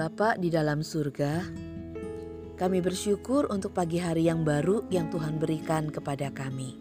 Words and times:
Bapa 0.00 0.32
di 0.40 0.48
dalam 0.48 0.80
surga, 0.80 1.44
kami 2.56 2.80
bersyukur 2.80 3.52
untuk 3.52 3.76
pagi 3.76 4.00
hari 4.00 4.32
yang 4.32 4.48
baru 4.48 4.88
yang 4.88 5.12
Tuhan 5.12 5.36
berikan 5.36 5.92
kepada 5.92 6.32
kami. 6.32 6.80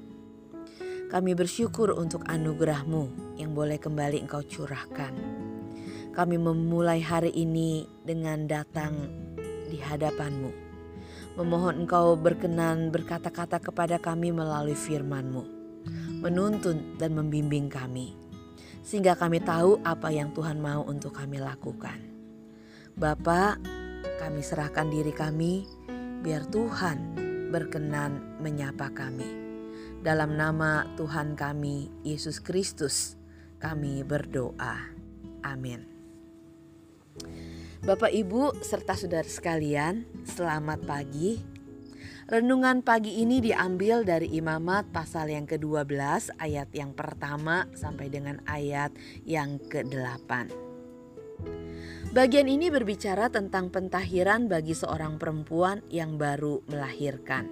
Kami 1.11 1.35
bersyukur 1.35 1.91
untuk 1.99 2.23
anugerah-Mu 2.23 3.35
yang 3.35 3.51
boleh 3.51 3.75
kembali 3.75 4.23
Engkau 4.23 4.39
curahkan. 4.47 5.11
Kami 6.15 6.39
memulai 6.39 7.03
hari 7.03 7.35
ini 7.35 7.83
dengan 8.07 8.47
datang 8.47 8.95
di 9.67 9.83
hadapan-Mu. 9.83 10.51
Memohon 11.35 11.83
Engkau 11.83 12.15
berkenan 12.15 12.87
berkata-kata 12.87 13.59
kepada 13.59 13.99
kami 13.99 14.31
melalui 14.31 14.79
firman-Mu. 14.79 15.43
Menuntun 16.23 16.95
dan 16.95 17.19
membimbing 17.19 17.67
kami. 17.67 18.15
Sehingga 18.79 19.19
kami 19.19 19.43
tahu 19.43 19.75
apa 19.83 20.07
yang 20.07 20.31
Tuhan 20.31 20.63
mau 20.63 20.87
untuk 20.87 21.19
kami 21.19 21.43
lakukan. 21.43 22.18
Bapak, 22.99 23.63
kami 24.19 24.43
serahkan 24.43 24.91
diri 24.91 25.15
kami 25.15 25.63
biar 26.19 26.43
Tuhan 26.51 27.15
berkenan 27.47 28.43
menyapa 28.43 28.91
kami. 28.91 29.23
Dalam 30.03 30.35
nama 30.35 30.83
Tuhan 30.99 31.39
kami, 31.39 31.87
Yesus 32.03 32.43
Kristus, 32.43 33.15
kami 33.55 34.03
berdoa. 34.03 34.91
Amin. 35.47 35.87
Bapak, 37.87 38.11
Ibu, 38.11 38.59
serta 38.59 38.99
saudara 38.99 39.31
sekalian, 39.31 40.03
selamat 40.27 40.83
pagi. 40.83 41.39
Renungan 42.27 42.83
pagi 42.83 43.23
ini 43.23 43.39
diambil 43.39 44.03
dari 44.03 44.35
Imamat 44.35 44.91
pasal 44.91 45.31
yang 45.31 45.47
ke-12 45.47 46.35
ayat 46.35 46.67
yang 46.75 46.91
pertama 46.91 47.63
sampai 47.71 48.11
dengan 48.11 48.43
ayat 48.43 48.91
yang 49.23 49.55
ke-8. 49.71 50.68
Bagian 52.09 52.49
ini 52.49 52.73
berbicara 52.73 53.29
tentang 53.29 53.69
pentahiran 53.69 54.49
bagi 54.49 54.73
seorang 54.73 55.21
perempuan 55.21 55.85
yang 55.93 56.17
baru 56.17 56.65
melahirkan. 56.65 57.45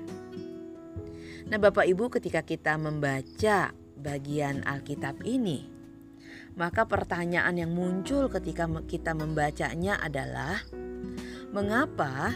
Nah, 1.47 1.61
Bapak 1.61 1.85
Ibu, 1.85 2.09
ketika 2.09 2.41
kita 2.41 2.75
membaca 2.75 3.71
bagian 3.95 4.65
Alkitab 4.65 5.21
ini, 5.23 5.69
maka 6.57 6.89
pertanyaan 6.89 7.53
yang 7.55 7.71
muncul 7.71 8.27
ketika 8.33 8.65
kita 8.89 9.13
membacanya 9.13 10.01
adalah: 10.01 10.59
mengapa 11.53 12.33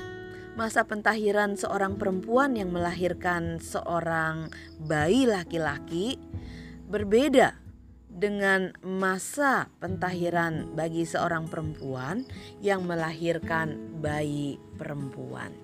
masa 0.56 0.84
pentahiran 0.84 1.56
seorang 1.56 1.96
perempuan 1.96 2.60
yang 2.60 2.76
melahirkan 2.76 3.58
seorang 3.58 4.52
bayi 4.78 5.24
laki-laki 5.24 6.20
berbeda 6.92 7.61
dengan 8.12 8.76
masa 8.84 9.72
pentahiran 9.80 10.76
bagi 10.76 11.08
seorang 11.08 11.48
perempuan 11.48 12.28
yang 12.60 12.84
melahirkan 12.84 13.80
bayi 14.04 14.60
perempuan. 14.76 15.56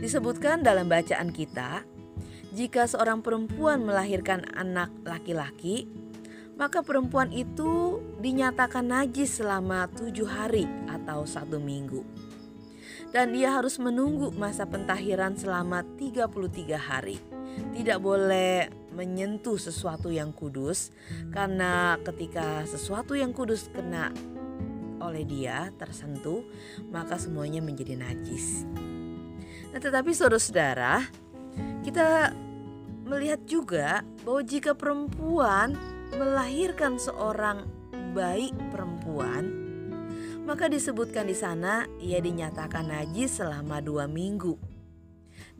Disebutkan 0.00 0.64
dalam 0.64 0.88
bacaan 0.88 1.30
kita, 1.30 1.84
jika 2.56 2.88
seorang 2.88 3.20
perempuan 3.20 3.84
melahirkan 3.84 4.48
anak 4.56 4.88
laki-laki, 5.04 5.88
maka 6.56 6.84
perempuan 6.84 7.32
itu 7.32 8.00
dinyatakan 8.20 8.88
najis 8.88 9.40
selama 9.40 9.88
tujuh 9.92 10.28
hari 10.28 10.68
atau 10.88 11.24
satu 11.24 11.56
minggu. 11.60 12.04
Dan 13.12 13.36
ia 13.36 13.52
harus 13.52 13.76
menunggu 13.76 14.32
masa 14.32 14.64
pentahiran 14.64 15.36
selama 15.36 15.84
33 16.00 16.76
hari. 16.80 17.20
Tidak 17.76 18.00
boleh 18.00 18.81
menyentuh 18.92 19.56
sesuatu 19.56 20.12
yang 20.12 20.30
kudus 20.30 20.92
karena 21.32 21.96
ketika 22.04 22.62
sesuatu 22.68 23.16
yang 23.16 23.32
kudus 23.32 23.72
kena 23.72 24.12
oleh 25.02 25.26
dia 25.26 25.74
tersentuh 25.80 26.46
maka 26.94 27.18
semuanya 27.18 27.58
menjadi 27.58 27.98
najis. 27.98 28.68
Nah, 29.72 29.80
tetapi 29.80 30.12
saudara-saudara, 30.12 31.00
kita 31.82 32.36
melihat 33.08 33.40
juga 33.48 34.04
bahwa 34.22 34.42
jika 34.44 34.76
perempuan 34.76 35.74
melahirkan 36.12 37.00
seorang 37.00 37.64
bayi 38.12 38.52
perempuan, 38.68 39.48
maka 40.44 40.68
disebutkan 40.68 41.24
di 41.24 41.36
sana 41.36 41.88
ia 41.96 42.20
dinyatakan 42.20 42.92
najis 42.92 43.40
selama 43.40 43.80
dua 43.80 44.04
minggu 44.04 44.71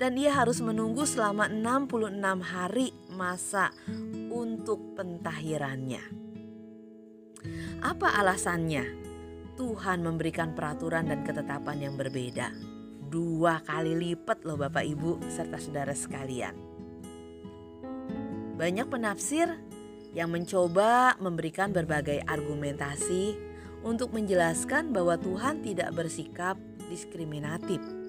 dan 0.02 0.18
ia 0.18 0.34
harus 0.34 0.58
menunggu 0.58 1.06
selama 1.06 1.46
66 1.46 2.42
hari 2.42 2.90
masa 3.14 3.70
untuk 4.34 4.98
pentahirannya. 4.98 6.02
Apa 7.86 8.18
alasannya? 8.18 8.82
Tuhan 9.54 10.02
memberikan 10.02 10.58
peraturan 10.58 11.06
dan 11.06 11.22
ketetapan 11.22 11.86
yang 11.86 11.94
berbeda. 11.94 12.50
Dua 12.98 13.62
kali 13.62 13.94
lipat 13.94 14.42
loh 14.42 14.58
Bapak 14.58 14.82
Ibu 14.82 15.22
serta 15.30 15.62
saudara 15.62 15.94
sekalian. 15.94 16.58
Banyak 18.58 18.90
penafsir 18.90 19.54
yang 20.18 20.34
mencoba 20.34 21.14
memberikan 21.22 21.70
berbagai 21.70 22.26
argumentasi 22.26 23.38
untuk 23.86 24.10
menjelaskan 24.10 24.90
bahwa 24.90 25.14
Tuhan 25.14 25.62
tidak 25.62 25.94
bersikap 25.94 26.58
diskriminatif 26.90 28.01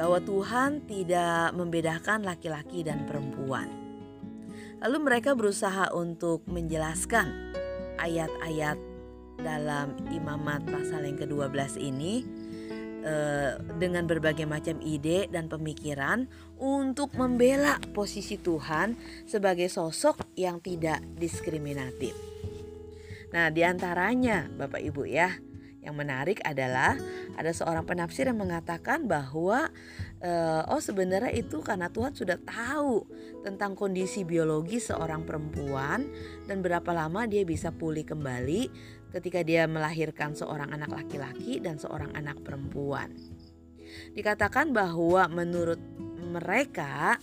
bahwa 0.00 0.16
Tuhan 0.24 0.88
tidak 0.88 1.52
membedakan 1.52 2.24
laki-laki 2.24 2.80
dan 2.80 3.04
perempuan. 3.04 3.68
Lalu 4.80 4.96
mereka 5.04 5.36
berusaha 5.36 5.92
untuk 5.92 6.40
menjelaskan 6.48 7.52
ayat-ayat 8.00 8.80
dalam 9.44 9.92
Imamat 10.08 10.64
pasal 10.72 11.04
yang 11.04 11.20
ke-12 11.20 11.76
ini 11.76 12.24
eh, 13.04 13.60
dengan 13.76 14.08
berbagai 14.08 14.48
macam 14.48 14.80
ide 14.80 15.28
dan 15.28 15.52
pemikiran 15.52 16.24
untuk 16.56 17.12
membela 17.20 17.76
posisi 17.92 18.40
Tuhan 18.40 18.96
sebagai 19.28 19.68
sosok 19.68 20.32
yang 20.32 20.64
tidak 20.64 21.04
diskriminatif. 21.20 22.16
Nah, 23.36 23.52
di 23.52 23.60
antaranya 23.68 24.48
Bapak 24.48 24.80
Ibu 24.80 25.04
ya, 25.04 25.28
yang 25.80 25.96
menarik 25.96 26.44
adalah 26.44 26.96
ada 27.40 27.52
seorang 27.56 27.88
penafsir 27.88 28.28
yang 28.28 28.36
mengatakan 28.36 29.08
bahwa 29.08 29.72
uh, 30.20 30.62
oh 30.68 30.80
sebenarnya 30.80 31.32
itu 31.32 31.64
karena 31.64 31.88
Tuhan 31.88 32.12
sudah 32.12 32.36
tahu 32.36 33.08
tentang 33.40 33.72
kondisi 33.72 34.28
biologi 34.28 34.76
seorang 34.76 35.24
perempuan 35.24 36.04
dan 36.44 36.60
berapa 36.60 36.92
lama 36.92 37.24
dia 37.24 37.48
bisa 37.48 37.72
pulih 37.72 38.04
kembali 38.04 38.68
ketika 39.16 39.40
dia 39.40 39.64
melahirkan 39.64 40.36
seorang 40.36 40.68
anak 40.70 40.92
laki-laki 40.92 41.58
dan 41.58 41.80
seorang 41.80 42.12
anak 42.12 42.38
perempuan. 42.44 43.16
Dikatakan 44.14 44.70
bahwa 44.70 45.26
menurut 45.32 45.80
mereka 46.30 47.18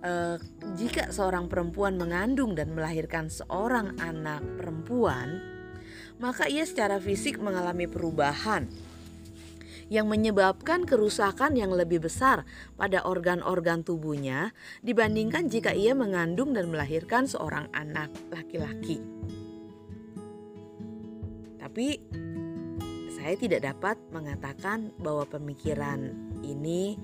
uh, 0.00 0.38
jika 0.78 1.10
seorang 1.10 1.50
perempuan 1.50 1.98
mengandung 1.98 2.54
dan 2.54 2.72
melahirkan 2.72 3.28
seorang 3.28 3.98
anak 4.00 4.40
perempuan 4.56 5.57
maka 6.18 6.50
ia 6.50 6.66
secara 6.66 6.98
fisik 6.98 7.38
mengalami 7.38 7.86
perubahan 7.86 8.66
yang 9.88 10.04
menyebabkan 10.04 10.84
kerusakan 10.84 11.56
yang 11.56 11.72
lebih 11.72 12.04
besar 12.04 12.44
pada 12.76 13.08
organ-organ 13.08 13.80
tubuhnya 13.80 14.52
dibandingkan 14.84 15.48
jika 15.48 15.72
ia 15.72 15.96
mengandung 15.96 16.52
dan 16.52 16.68
melahirkan 16.68 17.24
seorang 17.24 17.72
anak 17.72 18.12
laki-laki. 18.28 19.00
Tapi 21.56 21.88
saya 23.16 23.34
tidak 23.40 23.64
dapat 23.64 23.96
mengatakan 24.12 24.92
bahwa 25.00 25.24
pemikiran 25.24 26.12
ini 26.44 27.00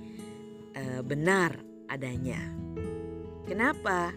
e, 0.77 1.01
benar 1.01 1.57
adanya. 1.89 2.41
Kenapa? 3.49 4.13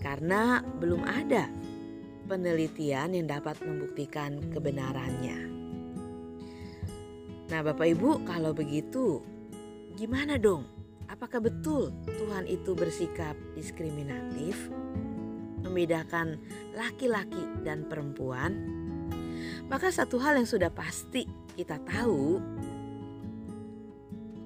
Karena 0.00 0.60
belum 0.60 1.04
ada 1.04 1.48
penelitian 2.28 3.16
yang 3.16 3.26
dapat 3.26 3.56
membuktikan 3.64 4.38
kebenarannya. 4.52 5.48
Nah, 7.48 7.64
Bapak 7.64 7.88
Ibu, 7.96 8.28
kalau 8.28 8.52
begitu, 8.52 9.24
gimana 9.96 10.36
dong? 10.36 10.68
Apakah 11.08 11.40
betul 11.40 11.88
Tuhan 12.04 12.44
itu 12.44 12.76
bersikap 12.76 13.32
diskriminatif, 13.56 14.68
membedakan 15.64 16.36
laki-laki 16.76 17.40
dan 17.64 17.88
perempuan? 17.88 18.52
Maka, 19.72 19.88
satu 19.88 20.20
hal 20.20 20.36
yang 20.36 20.44
sudah 20.44 20.68
pasti 20.68 21.24
kita 21.56 21.80
tahu 21.88 22.36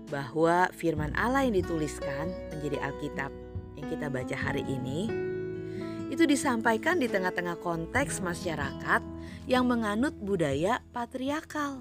bahwa 0.06 0.70
firman 0.70 1.10
Allah 1.18 1.42
yang 1.42 1.58
dituliskan 1.58 2.30
menjadi 2.54 2.78
Alkitab 2.86 3.34
yang 3.80 3.86
kita 3.90 4.06
baca 4.12 4.36
hari 4.38 4.62
ini 4.68 5.31
itu 6.12 6.28
disampaikan 6.28 7.00
di 7.00 7.08
tengah-tengah 7.08 7.56
konteks 7.64 8.20
masyarakat 8.20 9.00
yang 9.48 9.64
menganut 9.64 10.12
budaya 10.20 10.84
patriarkal 10.92 11.80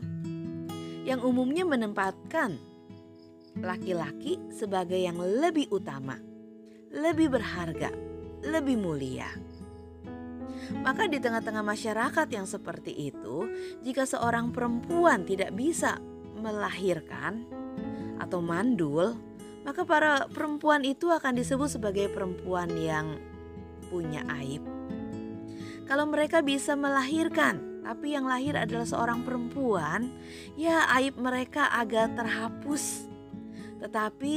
yang 1.03 1.19
umumnya 1.19 1.67
menempatkan 1.67 2.55
laki-laki 3.59 4.39
sebagai 4.55 4.95
yang 4.95 5.19
lebih 5.19 5.67
utama, 5.67 6.15
lebih 6.95 7.27
berharga, 7.27 7.91
lebih 8.47 8.79
mulia. 8.79 9.27
Maka 10.79 11.11
di 11.11 11.19
tengah-tengah 11.19 11.65
masyarakat 11.67 12.27
yang 12.31 12.47
seperti 12.47 13.11
itu, 13.11 13.43
jika 13.83 14.07
seorang 14.07 14.55
perempuan 14.55 15.27
tidak 15.27 15.51
bisa 15.51 15.99
melahirkan 16.39 17.43
atau 18.15 18.39
mandul, 18.39 19.19
maka 19.67 19.83
para 19.83 20.31
perempuan 20.31 20.87
itu 20.87 21.11
akan 21.11 21.35
disebut 21.35 21.75
sebagai 21.75 22.07
perempuan 22.07 22.71
yang 22.79 23.19
punya 23.91 24.23
aib. 24.39 24.63
Kalau 25.83 26.07
mereka 26.07 26.39
bisa 26.39 26.71
melahirkan, 26.79 27.83
tapi 27.83 28.15
yang 28.15 28.23
lahir 28.23 28.55
adalah 28.55 28.87
seorang 28.87 29.27
perempuan, 29.27 30.07
ya 30.55 30.87
aib 30.95 31.19
mereka 31.19 31.67
agak 31.67 32.15
terhapus. 32.15 33.11
Tetapi 33.83 34.35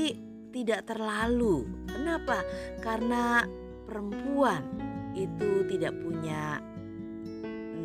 tidak 0.50 0.90
terlalu. 0.90 1.62
Kenapa? 1.86 2.42
Karena 2.82 3.46
perempuan 3.86 4.66
itu 5.14 5.62
tidak 5.70 5.94
punya 6.02 6.58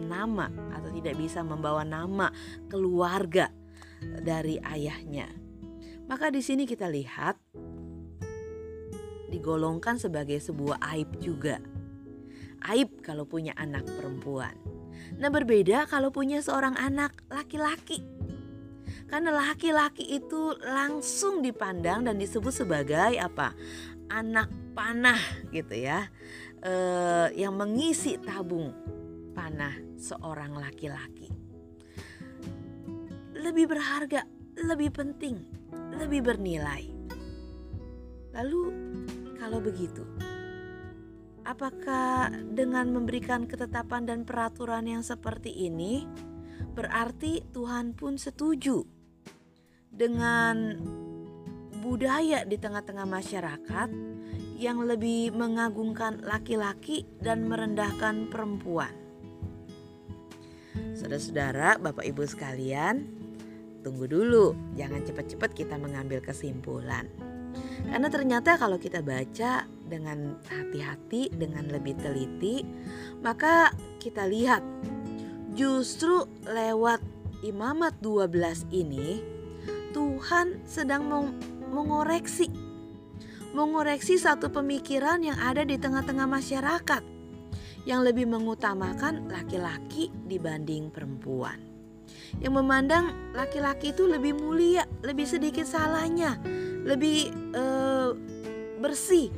nama 0.09 0.49
atau 0.73 0.89
tidak 0.89 1.13
bisa 1.21 1.45
membawa 1.45 1.85
nama 1.85 2.33
keluarga 2.65 3.53
dari 4.01 4.57
ayahnya. 4.57 5.29
Maka 6.09 6.33
di 6.33 6.41
sini 6.41 6.65
kita 6.65 6.89
lihat 6.89 7.37
digolongkan 9.29 10.01
sebagai 10.01 10.41
sebuah 10.41 10.81
aib 10.93 11.21
juga. 11.21 11.61
Aib 12.67 12.99
kalau 13.05 13.23
punya 13.23 13.55
anak 13.55 13.87
perempuan. 13.87 14.51
Nah, 15.15 15.31
berbeda 15.31 15.87
kalau 15.87 16.11
punya 16.11 16.43
seorang 16.43 16.75
anak 16.75 17.15
laki-laki. 17.31 18.03
Karena 19.07 19.31
laki-laki 19.33 20.05
itu 20.05 20.53
langsung 20.61 21.39
dipandang 21.39 22.05
dan 22.05 22.19
disebut 22.19 22.51
sebagai 22.51 23.15
apa? 23.15 23.55
Anak 24.11 24.51
panah 24.75 25.21
gitu 25.55 25.73
ya. 25.73 26.09
E, 26.59 26.73
yang 27.39 27.55
mengisi 27.55 28.19
tabung 28.19 28.75
panah 29.31 29.73
seorang 29.95 30.59
laki-laki. 30.59 31.31
Lebih 33.39 33.71
berharga, 33.71 34.27
lebih 34.59 34.91
penting 34.91 35.59
lebih 35.99 36.21
bernilai. 36.23 36.83
Lalu, 38.31 38.61
kalau 39.39 39.63
begitu, 39.63 40.03
apakah 41.47 42.29
dengan 42.51 42.91
memberikan 42.91 43.47
ketetapan 43.47 44.03
dan 44.05 44.19
peraturan 44.27 44.85
yang 44.85 45.01
seperti 45.01 45.49
ini 45.49 46.03
berarti 46.75 47.41
Tuhan 47.55 47.95
pun 47.95 48.19
setuju 48.19 48.83
dengan 49.89 50.75
budaya 51.79 52.43
di 52.43 52.59
tengah-tengah 52.59 53.07
masyarakat 53.07 53.89
yang 54.59 54.83
lebih 54.83 55.31
mengagungkan 55.31 56.19
laki-laki 56.19 57.07
dan 57.23 57.47
merendahkan 57.47 58.27
perempuan? 58.27 58.91
Saudara-saudara, 60.99 61.79
Bapak 61.79 62.03
Ibu 62.03 62.27
sekalian, 62.27 63.07
tunggu 63.87 64.03
dulu, 64.03 64.51
jangan 64.75 64.99
cepat-cepat 65.07 65.55
kita 65.55 65.79
mengambil 65.79 66.19
kesimpulan. 66.19 67.28
Karena 67.89 68.07
ternyata 68.11 68.55
kalau 68.59 68.77
kita 68.77 69.01
baca 69.01 69.65
dengan 69.89 70.37
hati-hati, 70.45 71.33
dengan 71.33 71.65
lebih 71.69 71.97
teliti, 71.97 72.61
maka 73.25 73.73
kita 73.97 74.29
lihat 74.29 74.61
justru 75.57 76.29
lewat 76.45 77.01
Imamat 77.39 78.03
12 78.03 78.67
ini 78.75 79.23
Tuhan 79.95 80.59
sedang 80.67 81.07
mengoreksi 81.71 82.51
mengoreksi 83.55 84.19
satu 84.19 84.51
pemikiran 84.53 85.23
yang 85.25 85.39
ada 85.39 85.65
di 85.65 85.79
tengah-tengah 85.79 86.29
masyarakat 86.29 87.01
yang 87.87 88.05
lebih 88.05 88.29
mengutamakan 88.29 89.25
laki-laki 89.31 90.13
dibanding 90.29 90.93
perempuan. 90.93 91.57
Yang 92.37 92.53
memandang 92.61 93.33
laki-laki 93.33 93.89
itu 93.89 94.05
lebih 94.05 94.37
mulia, 94.37 94.85
lebih 95.01 95.25
sedikit 95.25 95.65
salahnya, 95.65 96.37
lebih 96.83 97.31
uh, 97.55 98.15
bersih. 98.79 99.31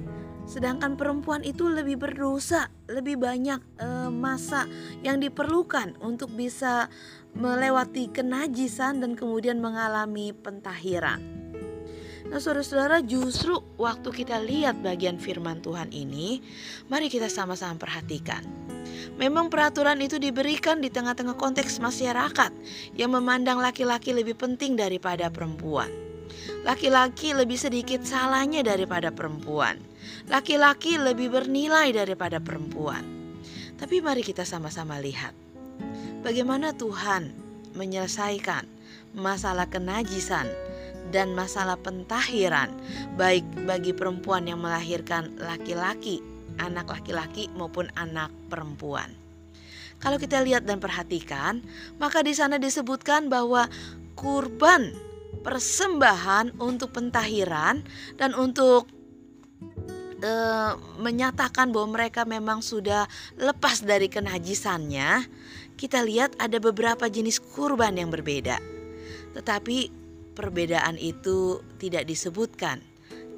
Sedangkan 0.46 1.00
perempuan 1.00 1.46
itu 1.48 1.70
lebih 1.70 2.02
berdosa, 2.02 2.68
lebih 2.92 3.16
banyak 3.22 3.62
uh, 3.80 4.12
masa 4.12 4.68
yang 5.00 5.22
diperlukan 5.22 5.96
untuk 6.04 6.34
bisa 6.36 6.92
melewati 7.38 8.12
kenajisan 8.12 9.00
dan 9.00 9.16
kemudian 9.16 9.64
mengalami 9.64 10.36
pentahiran. 10.36 11.24
Nah, 12.28 12.40
saudara-saudara, 12.40 13.04
justru 13.04 13.60
waktu 13.76 14.08
kita 14.12 14.40
lihat 14.40 14.80
bagian 14.80 15.20
firman 15.20 15.60
Tuhan 15.60 15.92
ini, 15.92 16.40
mari 16.88 17.12
kita 17.12 17.28
sama-sama 17.28 17.76
perhatikan 17.76 18.44
Memang 19.20 19.52
peraturan 19.52 20.00
itu 20.02 20.18
diberikan 20.18 20.82
di 20.82 20.90
tengah-tengah 20.90 21.38
konteks 21.38 21.78
masyarakat 21.78 22.52
yang 22.98 23.12
memandang 23.14 23.62
laki-laki 23.62 24.16
lebih 24.16 24.38
penting 24.38 24.74
daripada 24.74 25.30
perempuan. 25.30 26.11
Laki-laki 26.62 27.34
lebih 27.34 27.58
sedikit 27.58 28.06
salahnya 28.06 28.62
daripada 28.62 29.10
perempuan. 29.10 29.82
Laki-laki 30.30 31.00
lebih 31.02 31.34
bernilai 31.34 31.90
daripada 31.96 32.38
perempuan. 32.38 33.02
Tapi 33.82 33.98
mari 33.98 34.22
kita 34.22 34.46
sama-sama 34.46 35.02
lihat 35.02 35.34
bagaimana 36.22 36.72
Tuhan 36.78 37.34
menyelesaikan 37.74 38.70
masalah 39.18 39.68
kenajisan 39.68 40.48
dan 41.10 41.34
masalah 41.36 41.76
pentahiran 41.82 42.72
baik 43.20 43.44
bagi 43.68 43.92
perempuan 43.92 44.48
yang 44.48 44.62
melahirkan 44.64 45.34
laki-laki 45.42 46.22
anak 46.62 46.88
laki-laki 46.88 47.50
maupun 47.58 47.90
anak 47.98 48.30
perempuan. 48.48 49.10
Kalau 50.02 50.18
kita 50.18 50.42
lihat 50.42 50.66
dan 50.66 50.82
perhatikan, 50.82 51.62
maka 52.02 52.26
di 52.26 52.34
sana 52.34 52.58
disebutkan 52.58 53.30
bahwa 53.30 53.70
kurban 54.18 54.94
persembahan 55.40 56.60
untuk 56.60 56.92
pentahiran 56.92 57.82
dan 58.20 58.36
untuk 58.36 58.92
e, 60.22 60.34
menyatakan 61.00 61.72
bahwa 61.72 61.98
mereka 61.98 62.28
memang 62.28 62.60
sudah 62.60 63.08
lepas 63.40 63.82
dari 63.82 64.12
kenajisannya, 64.12 65.26
kita 65.80 66.04
lihat 66.04 66.38
ada 66.38 66.60
beberapa 66.62 67.08
jenis 67.08 67.42
kurban 67.42 67.98
yang 67.98 68.14
berbeda. 68.14 68.60
Tetapi 69.34 69.90
perbedaan 70.38 71.00
itu 71.00 71.64
tidak 71.82 72.06
disebutkan. 72.06 72.84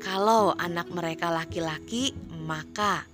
Kalau 0.04 0.52
anak 0.60 0.92
mereka 0.92 1.32
laki-laki, 1.32 2.12
maka 2.44 3.08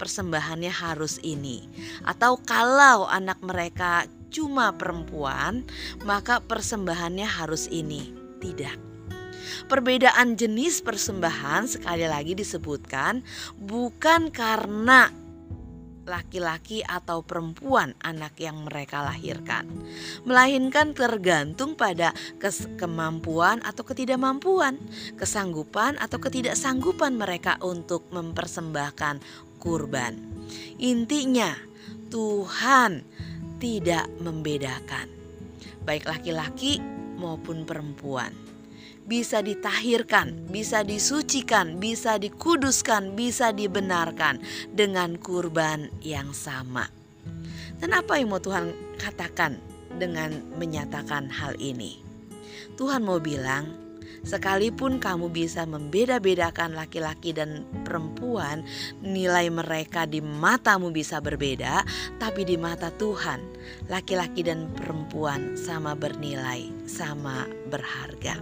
persembahannya 0.00 0.72
harus 0.72 1.20
ini. 1.20 1.68
Atau 2.08 2.40
kalau 2.40 3.04
anak 3.04 3.36
mereka 3.44 4.08
cuma 4.32 4.72
perempuan, 4.72 5.68
maka 6.08 6.40
persembahannya 6.40 7.28
harus 7.28 7.68
ini. 7.68 8.16
Tidak. 8.40 8.88
Perbedaan 9.68 10.40
jenis 10.40 10.80
persembahan 10.80 11.68
sekali 11.68 12.08
lagi 12.08 12.32
disebutkan 12.32 13.20
bukan 13.60 14.32
karena 14.32 15.12
laki-laki 16.10 16.82
atau 16.82 17.22
perempuan 17.22 17.94
anak 18.02 18.34
yang 18.42 18.66
mereka 18.66 19.06
lahirkan, 19.06 19.68
melainkan 20.26 20.90
tergantung 20.90 21.78
pada 21.78 22.10
kemampuan 22.80 23.62
atau 23.62 23.86
ketidakmampuan, 23.86 24.74
kesanggupan 25.14 25.94
atau 26.02 26.18
ketidaksanggupan 26.18 27.14
mereka 27.14 27.62
untuk 27.62 28.10
mempersembahkan 28.10 29.22
kurban. 29.60 30.16
Intinya, 30.80 31.52
Tuhan 32.10 33.04
tidak 33.60 34.08
membedakan, 34.18 35.06
baik 35.84 36.08
laki-laki 36.08 36.80
maupun 37.20 37.68
perempuan. 37.68 38.32
Bisa 39.04 39.44
ditahirkan, 39.44 40.48
bisa 40.48 40.80
disucikan, 40.80 41.76
bisa 41.76 42.16
dikuduskan, 42.16 43.12
bisa 43.12 43.52
dibenarkan 43.52 44.40
dengan 44.72 45.20
kurban 45.20 45.92
yang 46.00 46.32
sama. 46.32 46.88
Dan 47.76 47.92
apa 47.96 48.16
yang 48.16 48.32
mau 48.32 48.40
Tuhan 48.40 48.72
katakan 48.96 49.60
dengan 50.00 50.40
menyatakan 50.56 51.28
hal 51.28 51.58
ini? 51.58 52.00
Tuhan 52.78 53.04
mau 53.04 53.18
bilang, 53.20 53.89
Sekalipun 54.20 55.00
kamu 55.00 55.32
bisa 55.32 55.64
membeda-bedakan 55.64 56.76
laki-laki 56.76 57.32
dan 57.32 57.64
perempuan, 57.88 58.60
nilai 59.00 59.48
mereka 59.48 60.04
di 60.04 60.20
matamu 60.20 60.92
bisa 60.92 61.24
berbeda, 61.24 61.82
tapi 62.20 62.44
di 62.44 62.60
mata 62.60 62.92
Tuhan, 62.92 63.40
laki-laki 63.88 64.44
dan 64.44 64.68
perempuan 64.76 65.56
sama 65.56 65.96
bernilai, 65.96 66.68
sama 66.84 67.48
berharga. 67.72 68.36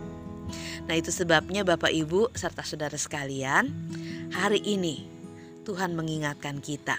Nah, 0.89 0.95
itu 0.97 1.13
sebabnya 1.13 1.63
Bapak 1.63 1.93
Ibu 1.93 2.33
serta 2.33 2.65
saudara 2.65 2.97
sekalian, 2.97 3.69
hari 4.33 4.65
ini 4.65 5.05
Tuhan 5.69 5.93
mengingatkan 5.93 6.65
kita. 6.65 6.97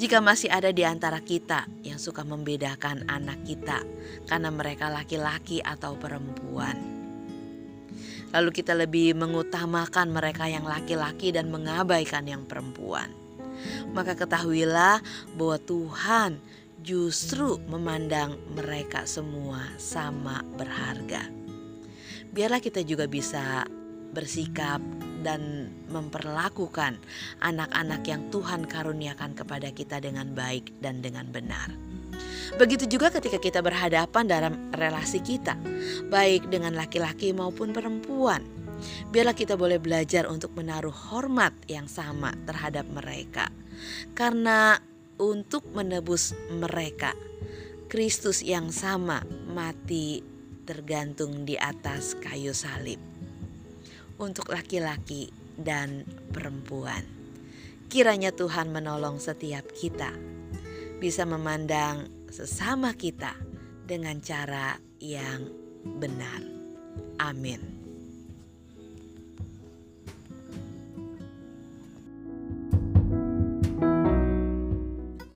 Jika 0.00 0.22
masih 0.24 0.48
ada 0.48 0.72
di 0.72 0.80
antara 0.86 1.20
kita 1.20 1.68
yang 1.84 2.00
suka 2.00 2.24
membedakan 2.24 3.04
anak 3.10 3.44
kita 3.44 3.84
karena 4.24 4.48
mereka 4.48 4.88
laki-laki 4.88 5.60
atau 5.60 5.98
perempuan, 5.98 6.99
Lalu 8.30 8.50
kita 8.54 8.78
lebih 8.78 9.18
mengutamakan 9.18 10.14
mereka 10.14 10.46
yang 10.46 10.62
laki-laki 10.62 11.34
dan 11.34 11.50
mengabaikan 11.50 12.26
yang 12.26 12.46
perempuan. 12.46 13.10
maka 13.92 14.16
ketahuilah 14.16 15.04
bahwa 15.36 15.56
Tuhan 15.60 16.40
justru 16.80 17.60
memandang 17.68 18.40
mereka 18.56 19.04
semua 19.04 19.60
sama 19.76 20.40
berharga. 20.56 21.28
Biarlah 22.32 22.62
kita 22.62 22.80
juga 22.86 23.04
bisa 23.04 23.66
bersikap 24.14 24.80
dan 25.20 25.72
memperlakukan 25.88 26.98
anak-anak 27.44 28.02
yang 28.08 28.22
Tuhan 28.32 28.64
karuniakan 28.66 29.36
kepada 29.36 29.68
kita 29.72 30.00
dengan 30.00 30.32
baik 30.32 30.80
dan 30.80 31.00
dengan 31.04 31.28
benar. 31.28 31.72
Begitu 32.58 32.90
juga 32.90 33.14
ketika 33.14 33.38
kita 33.38 33.62
berhadapan 33.62 34.24
dalam 34.26 34.52
relasi 34.74 35.22
kita, 35.22 35.54
baik 36.10 36.50
dengan 36.50 36.74
laki-laki 36.74 37.30
maupun 37.30 37.70
perempuan. 37.70 38.42
Biarlah 39.12 39.36
kita 39.36 39.60
boleh 39.60 39.76
belajar 39.76 40.24
untuk 40.24 40.56
menaruh 40.56 40.92
hormat 41.12 41.52
yang 41.68 41.84
sama 41.84 42.32
terhadap 42.48 42.88
mereka, 42.88 43.52
karena 44.16 44.80
untuk 45.20 45.68
menebus 45.76 46.32
mereka, 46.48 47.12
Kristus 47.92 48.40
yang 48.40 48.72
sama 48.72 49.20
mati 49.52 50.24
tergantung 50.64 51.44
di 51.44 51.60
atas 51.60 52.16
kayu 52.22 52.56
salib 52.56 53.09
untuk 54.20 54.52
laki-laki 54.52 55.32
dan 55.56 56.04
perempuan. 56.30 57.02
Kiranya 57.90 58.30
Tuhan 58.30 58.70
menolong 58.70 59.18
setiap 59.18 59.66
kita 59.74 60.14
bisa 61.00 61.26
memandang 61.26 62.28
sesama 62.30 62.94
kita 62.94 63.34
dengan 63.88 64.22
cara 64.22 64.78
yang 65.02 65.48
benar. 65.98 66.44
Amin. 67.18 67.79